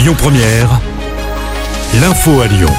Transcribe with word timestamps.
Lyon 0.00 0.14
Première, 0.16 0.80
l'info 2.00 2.40
à 2.40 2.46
Lyon. 2.46 2.70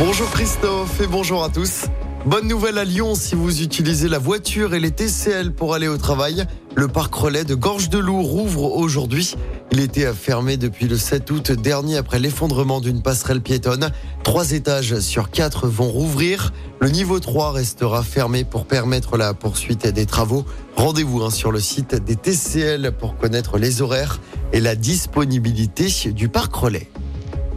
Bonjour 0.00 0.28
Christophe 0.32 1.00
et 1.00 1.06
bonjour 1.06 1.44
à 1.44 1.48
tous. 1.48 1.84
Bonne 2.24 2.48
nouvelle 2.48 2.78
à 2.78 2.84
Lyon 2.84 3.14
si 3.14 3.36
vous 3.36 3.62
utilisez 3.62 4.08
la 4.08 4.18
voiture 4.18 4.74
et 4.74 4.80
les 4.80 4.90
TCL 4.90 5.52
pour 5.52 5.74
aller 5.74 5.86
au 5.86 5.96
travail. 5.96 6.44
Le 6.74 6.88
parc 6.88 7.14
relais 7.14 7.44
de 7.44 7.54
Gorge 7.54 7.88
de 7.88 7.98
Loup 7.98 8.20
rouvre 8.20 8.74
aujourd'hui. 8.74 9.36
Il 9.70 9.78
était 9.78 10.12
fermé 10.12 10.56
depuis 10.56 10.88
le 10.88 10.96
7 10.96 11.30
août 11.30 11.52
dernier 11.52 11.98
après 11.98 12.18
l'effondrement 12.18 12.80
d'une 12.80 13.00
passerelle 13.00 13.40
piétonne. 13.40 13.92
Trois 14.24 14.50
étages 14.50 14.98
sur 14.98 15.30
quatre 15.30 15.68
vont 15.68 15.88
rouvrir. 15.88 16.52
Le 16.80 16.88
niveau 16.88 17.20
3 17.20 17.52
restera 17.52 18.02
fermé 18.02 18.42
pour 18.42 18.66
permettre 18.66 19.16
la 19.16 19.34
poursuite 19.34 19.86
des 19.86 20.06
travaux. 20.06 20.44
Rendez-vous 20.74 21.22
hein, 21.22 21.30
sur 21.30 21.52
le 21.52 21.60
site 21.60 21.94
des 21.94 22.16
TCL 22.16 22.90
pour 22.98 23.16
connaître 23.16 23.56
les 23.58 23.82
horaires 23.82 24.18
et 24.56 24.60
la 24.60 24.74
disponibilité 24.74 26.12
du 26.12 26.30
parc 26.30 26.54
relais. 26.54 26.88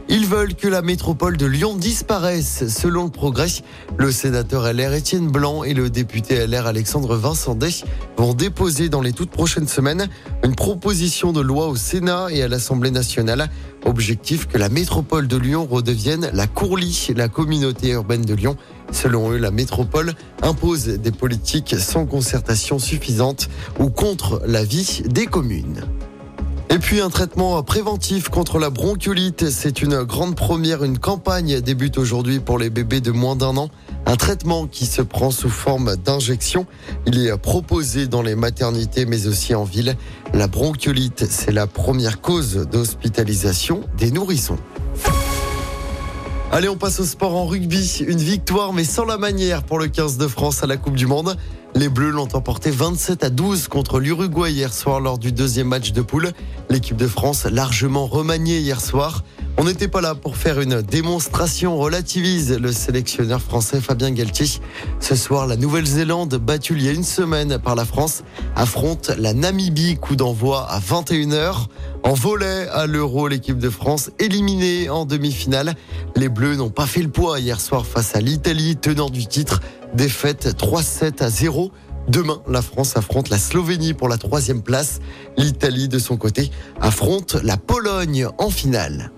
Ils 0.10 0.26
veulent 0.26 0.54
que 0.54 0.68
la 0.68 0.82
métropole 0.82 1.38
de 1.38 1.46
Lyon 1.46 1.78
disparaisse. 1.78 2.68
Selon 2.68 3.06
le 3.06 3.10
progrès, 3.10 3.48
le 3.96 4.12
sénateur 4.12 4.74
LR 4.74 4.94
Étienne 4.94 5.30
Blanc 5.30 5.64
et 5.64 5.74
le 5.74 5.90
député 5.90 6.46
LR 6.46 6.68
Alexandre 6.68 7.16
Vincendet 7.16 7.86
vont 8.18 8.34
déposer 8.34 8.90
dans 8.90 9.00
les 9.00 9.14
toutes 9.14 9.30
prochaines 9.30 9.70
semaines 9.70 10.10
une 10.44 10.56
proposition 10.56 11.32
de 11.32 11.40
loi 11.40 11.70
au 11.70 11.78
Sénat 11.78 12.28
et 12.32 12.44
à 12.44 12.50
l'Assemblée 12.50 12.92
nationale. 12.92 13.50
Objectif 13.86 14.48
que 14.48 14.58
la 14.58 14.68
métropole 14.68 15.30
de 15.30 15.38
Lyon 15.38 15.66
redevienne 15.72 16.30
la 16.34 16.48
Courlie, 16.48 17.08
la 17.16 17.30
communauté 17.30 17.92
urbaine 17.92 18.26
de 18.26 18.34
Lyon. 18.34 18.58
Selon 18.92 19.32
eux, 19.32 19.38
la 19.38 19.52
métropole 19.52 20.16
impose 20.42 20.88
des 20.88 21.12
politiques 21.14 21.76
sans 21.80 22.06
concertation 22.06 22.78
suffisante 22.78 23.48
ou 23.80 23.90
contre 23.90 24.42
la 24.46 24.66
vie 24.66 25.04
des 25.06 25.28
communes. 25.28 25.86
Et 26.72 26.78
puis 26.78 27.02
un 27.02 27.10
traitement 27.10 27.62
préventif 27.64 28.30
contre 28.30 28.60
la 28.60 28.70
bronchiolite. 28.70 29.50
C'est 29.50 29.82
une 29.82 30.04
grande 30.04 30.36
première. 30.36 30.84
Une 30.84 31.00
campagne 31.00 31.62
débute 31.62 31.98
aujourd'hui 31.98 32.40
pour 32.40 32.60
les 32.60 32.70
bébés 32.70 33.02
de 33.02 33.10
moins 33.10 33.36
d'un 33.36 33.58
an. 33.58 33.70
Un 34.06 34.16
traitement 34.16 34.68
qui 34.68 34.86
se 34.86 35.02
prend 35.02 35.32
sous 35.32 35.50
forme 35.50 35.96
d'injection. 35.96 36.68
Il 37.08 37.26
est 37.26 37.36
proposé 37.38 38.06
dans 38.06 38.22
les 38.22 38.36
maternités 38.36 39.06
mais 39.06 39.26
aussi 39.26 39.56
en 39.56 39.64
ville. 39.64 39.96
La 40.34 40.48
bronchiolite, 40.48 41.26
c'est 41.28 41.52
la 41.52 41.66
première 41.66 42.22
cause 42.22 42.68
d'hospitalisation 42.72 43.82
des 43.98 44.12
nourrissons. 44.12 44.60
Allez, 46.52 46.68
on 46.68 46.78
passe 46.78 47.00
au 47.00 47.06
sport 47.06 47.36
en 47.36 47.46
rugby. 47.46 48.04
Une 48.08 48.18
victoire, 48.18 48.74
mais 48.74 48.84
sans 48.84 49.06
la 49.06 49.20
manière 49.20 49.62
pour 49.62 49.78
le 49.78 49.88
15 49.88 50.18
de 50.18 50.28
France 50.28 50.64
à 50.64 50.68
la 50.68 50.78
Coupe 50.78 50.96
du 50.96 51.06
Monde. 51.06 51.38
Les 51.76 51.90
Bleus 51.90 52.10
l'ont 52.10 52.28
emporté 52.34 52.72
27 52.72 53.24
à 53.24 53.30
12 53.30 53.68
contre 53.68 54.00
l'Uruguay 54.00 54.52
hier 54.52 54.74
soir 54.74 55.00
lors 55.00 55.20
du 55.20 55.32
deuxième 55.32 55.68
match 55.68 55.92
de 55.92 56.02
poule. 56.02 56.32
L'équipe 56.72 56.98
de 56.98 57.08
France 57.08 57.46
largement 57.46 58.08
remaniée 58.08 58.58
hier 58.58 58.82
soir. 58.82 59.24
On 59.58 59.66
n'était 59.66 59.90
pas 59.90 60.00
là 60.00 60.16
pour 60.16 60.38
faire 60.38 60.62
une 60.62 60.82
démonstration, 60.82 61.78
relativise 61.78 62.58
le 62.58 62.72
sélectionneur 62.72 63.42
français 63.42 63.82
Fabien 63.82 64.12
Galtier. 64.12 64.62
Ce 65.00 65.16
soir, 65.16 65.48
la 65.48 65.58
Nouvelle-Zélande, 65.58 66.36
battue 66.36 66.76
il 66.76 66.84
y 66.84 66.88
a 66.88 66.94
une 66.94 67.04
semaine 67.04 67.60
par 67.60 67.76
la 67.76 67.84
France, 67.84 68.24
affronte 68.56 69.12
la 69.18 69.34
Namibie, 69.34 69.98
coup 69.98 70.16
d'envoi 70.16 70.66
à 70.70 70.80
21h. 70.80 71.68
En 72.04 72.14
volet 72.14 72.68
à 72.70 72.86
l'Euro, 72.86 73.28
l'équipe 73.28 73.58
de 73.58 73.70
France 73.70 74.12
éliminée 74.20 74.90
en 74.90 75.06
demi-finale. 75.06 75.76
Les 76.16 76.30
Bleus 76.30 76.56
n'ont 76.56 76.70
pas 76.70 76.86
fait 76.86 77.02
le 77.02 77.10
poids 77.10 77.40
hier 77.40 77.60
soir 77.60 77.86
face 77.86 78.16
à 78.16 78.22
l'Italie, 78.22 78.78
tenant 78.78 79.10
du 79.10 79.28
titre. 79.28 79.60
Défaite 79.94 80.56
3-7 80.58 81.22
à 81.22 81.30
0. 81.30 81.72
Demain, 82.08 82.42
la 82.48 82.62
France 82.62 82.96
affronte 82.96 83.30
la 83.30 83.38
Slovénie 83.38 83.94
pour 83.94 84.08
la 84.08 84.18
troisième 84.18 84.62
place. 84.62 85.00
L'Italie, 85.38 85.90
de 85.90 86.00
son 86.00 86.16
côté, 86.16 86.50
affronte 86.80 87.36
la 87.44 87.58
Pologne 87.58 88.28
en 88.38 88.50
finale. 88.50 89.12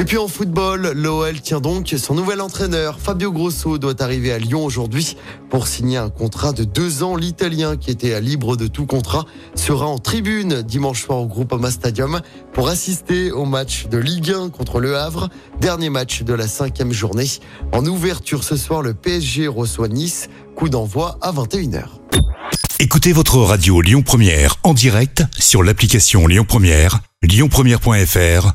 Et 0.00 0.04
puis 0.04 0.16
en 0.16 0.28
football, 0.28 0.92
l'OL 0.94 1.42
tient 1.42 1.60
donc 1.60 1.94
son 1.98 2.14
nouvel 2.14 2.40
entraîneur. 2.40 2.98
Fabio 2.98 3.30
Grosso 3.32 3.76
doit 3.76 4.02
arriver 4.02 4.32
à 4.32 4.38
Lyon 4.38 4.64
aujourd'hui 4.64 5.14
pour 5.50 5.68
signer 5.68 5.98
un 5.98 6.08
contrat 6.08 6.54
de 6.54 6.64
deux 6.64 7.02
ans. 7.02 7.16
L'Italien, 7.16 7.76
qui 7.76 7.90
était 7.90 8.14
à 8.14 8.20
libre 8.20 8.56
de 8.56 8.66
tout 8.66 8.86
contrat, 8.86 9.26
sera 9.54 9.84
en 9.84 9.98
tribune 9.98 10.62
dimanche 10.62 11.04
soir 11.04 11.18
au 11.18 11.26
Groupama 11.26 11.70
Stadium 11.70 12.22
pour 12.54 12.70
assister 12.70 13.30
au 13.30 13.44
match 13.44 13.88
de 13.88 13.98
Ligue 13.98 14.30
1 14.30 14.48
contre 14.48 14.80
Le 14.80 14.96
Havre. 14.96 15.28
Dernier 15.60 15.90
match 15.90 16.22
de 16.22 16.32
la 16.32 16.48
cinquième 16.48 16.94
journée. 16.94 17.28
En 17.72 17.84
ouverture 17.84 18.42
ce 18.42 18.56
soir, 18.56 18.80
le 18.80 18.94
PSG 18.94 19.48
reçoit 19.48 19.88
Nice. 19.88 20.30
Coup 20.56 20.70
d'envoi 20.70 21.18
à 21.20 21.30
21h. 21.30 21.84
Écoutez 22.78 23.12
votre 23.12 23.36
radio 23.36 23.82
Lyon 23.82 24.00
Première 24.00 24.56
en 24.62 24.72
direct 24.72 25.24
sur 25.38 25.62
l'application 25.62 26.26
Lyon 26.26 26.46
Première, 26.48 27.00
lyonpremière.fr 27.22 28.54